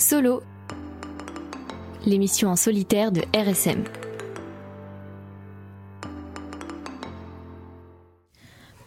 [0.00, 0.42] Solo,
[2.06, 3.84] l'émission en solitaire de RSM.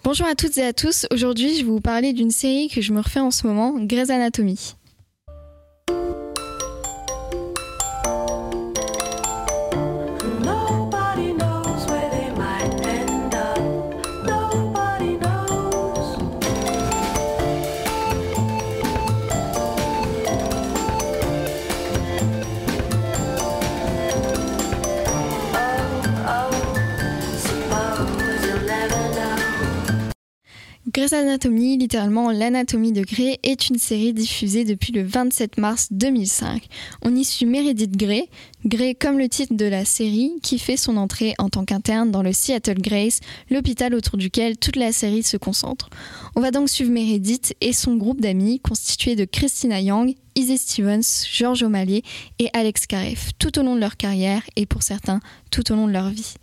[0.03, 2.93] Bonjour à toutes et à tous, aujourd'hui je vais vous parler d'une série que je
[2.93, 4.73] me refais en ce moment, Grey's Anatomy.
[30.93, 36.67] Grey's Anatomy, littéralement l'anatomie de Grey, est une série diffusée depuis le 27 mars 2005.
[37.01, 38.29] On y suit Meredith Grey,
[38.63, 42.21] Grey comme le titre de la série, qui fait son entrée en tant qu'interne dans
[42.21, 45.89] le Seattle Grace, l'hôpital autour duquel toute la série se concentre.
[46.35, 51.25] On va donc suivre Meredith et son groupe d'amis constitué de Christina Young, Izzy Stevens,
[51.31, 52.01] George O'Malley
[52.39, 55.19] et Alex Kareff, tout au long de leur carrière et pour certains
[55.51, 56.33] tout au long de leur vie.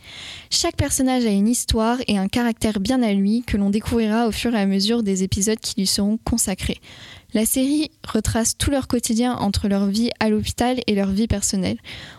[0.51, 4.33] Chaque personnage a une histoire et un caractère bien à lui que l'on découvrira au
[4.33, 6.81] fur et à mesure des épisodes qui lui seront consacrés.
[7.33, 11.79] La série retrace tout leur quotidien entre leur vie à l'hôpital et leur vie personnelle.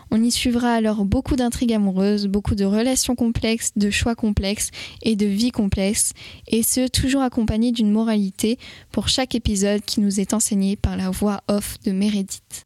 [0.10, 5.16] On y suivra alors beaucoup d'intrigues amoureuses, beaucoup de relations complexes, de choix complexes et
[5.16, 6.12] de vies complexes,
[6.48, 8.58] et ce toujours accompagné d'une moralité
[8.92, 12.66] pour chaque épisode qui nous est enseigné par la voix off de Meredith.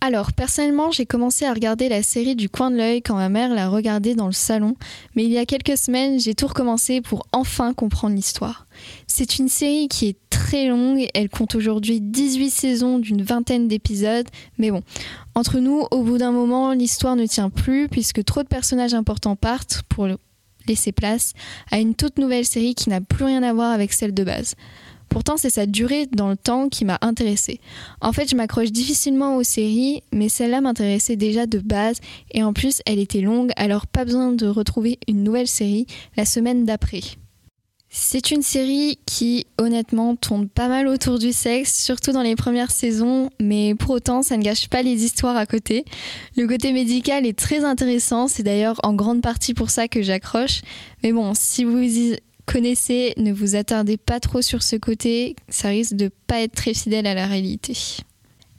[0.00, 3.54] Alors, personnellement, j'ai commencé à regarder la série du coin de l'œil quand ma mère
[3.54, 4.76] l'a regardée dans le salon,
[5.14, 8.66] mais il y a quelques semaines, j'ai tout recommencé pour enfin comprendre l'histoire.
[9.06, 14.28] C'est une série qui est très longue, elle compte aujourd'hui 18 saisons d'une vingtaine d'épisodes,
[14.58, 14.82] mais bon,
[15.34, 19.36] entre nous, au bout d'un moment, l'histoire ne tient plus puisque trop de personnages importants
[19.36, 20.08] partent pour
[20.66, 21.32] laisser place
[21.70, 24.54] à une toute nouvelle série qui n'a plus rien à voir avec celle de base.
[25.08, 27.60] Pourtant, c'est sa durée dans le temps qui m'a intéressée.
[28.00, 31.98] En fait, je m'accroche difficilement aux séries, mais celle-là m'intéressait déjà de base,
[32.30, 36.24] et en plus, elle était longue, alors pas besoin de retrouver une nouvelle série la
[36.24, 37.00] semaine d'après.
[37.94, 42.70] C'est une série qui, honnêtement, tourne pas mal autour du sexe, surtout dans les premières
[42.70, 45.84] saisons, mais pour autant, ça ne gâche pas les histoires à côté.
[46.34, 50.62] Le côté médical est très intéressant, c'est d'ailleurs en grande partie pour ça que j'accroche.
[51.02, 55.68] Mais bon, si vous y connaissez, ne vous attardez pas trop sur ce côté, ça
[55.68, 57.76] risque de pas être très fidèle à la réalité.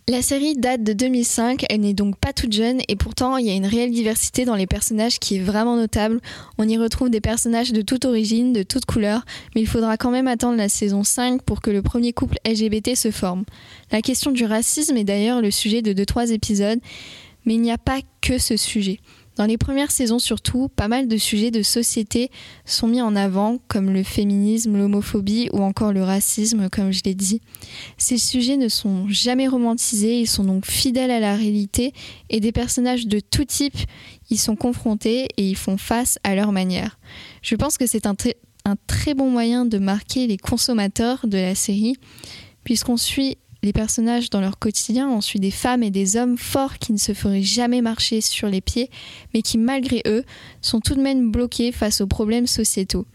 [0.10, 3.50] La série date de 2005, elle n'est donc pas toute jeune et pourtant il y
[3.50, 6.20] a une réelle diversité dans les personnages qui est vraiment notable.
[6.58, 9.24] On y retrouve des personnages de toute origine, de toute couleur,
[9.56, 12.96] mais il faudra quand même attendre la saison 5 pour que le premier couple LGBT
[12.98, 13.46] se forme.
[13.94, 16.80] La question du racisme est d'ailleurs le sujet de 2-3 épisodes,
[17.46, 19.00] mais il n'y a pas que ce sujet.
[19.36, 22.30] Dans les premières saisons surtout, pas mal de sujets de société
[22.66, 27.16] sont mis en avant, comme le féminisme, l'homophobie ou encore le racisme, comme je l'ai
[27.16, 27.42] dit.
[27.98, 31.94] Ces sujets ne sont jamais romantisés, ils sont donc fidèles à la réalité
[32.30, 33.78] et des personnages de tout type
[34.30, 37.00] y sont confrontés et y font face à leur manière.
[37.42, 38.16] Je pense que c'est un,
[38.66, 41.96] un très bon moyen de marquer les consommateurs de la série,
[42.64, 46.78] puisqu'on suit les personnages dans leur quotidien, on suit des femmes et des hommes forts
[46.78, 48.92] qui ne se feraient jamais marcher sur les pieds,
[49.34, 50.24] mais qui malgré eux
[50.62, 53.06] sont tout de même bloqués face aux problèmes sociétaux.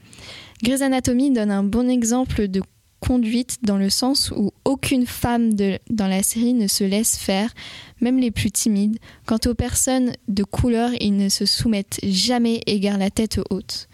[0.62, 2.62] Grey's Anatomy donne un bon exemple de
[3.00, 7.52] conduite dans le sens où aucune femme dans la série ne se laisse faire,
[8.00, 8.98] même les plus timides.
[9.26, 13.87] Quant aux personnes de couleur, ils ne se soumettent jamais et gardent la tête haute.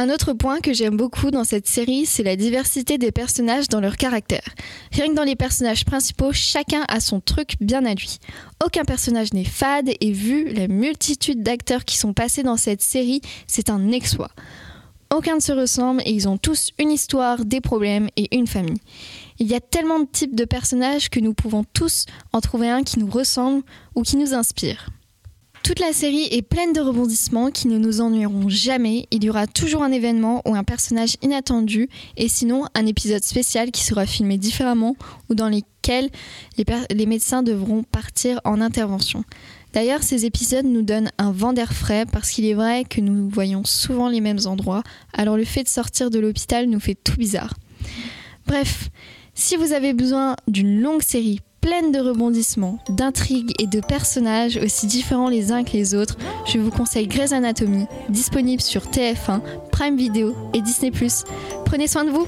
[0.00, 3.80] Un autre point que j'aime beaucoup dans cette série, c'est la diversité des personnages dans
[3.80, 4.44] leur caractère.
[4.92, 8.18] Rien que dans les personnages principaux, chacun a son truc bien à lui.
[8.64, 13.22] Aucun personnage n'est fade et vu la multitude d'acteurs qui sont passés dans cette série,
[13.48, 14.30] c'est un exploit.
[15.12, 18.80] Aucun ne se ressemble et ils ont tous une histoire, des problèmes et une famille.
[19.40, 22.84] Il y a tellement de types de personnages que nous pouvons tous en trouver un
[22.84, 23.64] qui nous ressemble
[23.96, 24.90] ou qui nous inspire.
[25.68, 29.06] Toute la série est pleine de rebondissements qui ne nous ennuieront jamais.
[29.10, 33.70] Il y aura toujours un événement ou un personnage inattendu et sinon un épisode spécial
[33.70, 34.96] qui sera filmé différemment
[35.28, 36.08] ou dans lesquels
[36.56, 39.24] les, médecins devront partir en intervention.
[39.74, 43.28] D'ailleurs, ces épisodes nous donnent un vent d'air frais parce qu'il est vrai que nous
[43.28, 44.82] voyons souvent les mêmes endroits,
[45.12, 47.52] alors le fait de sortir de l'hôpital nous fait tout bizarre.
[48.46, 48.88] Bref,
[49.34, 54.86] si vous avez besoin d'une longue série pleine de rebondissements, d'intrigues et de personnages aussi
[54.86, 56.16] différents les uns que les autres,
[56.46, 60.90] je vous conseille Grey's Anatomy, disponible sur TF1, Prime Video et Disney+.
[61.66, 62.26] Prenez soin de vous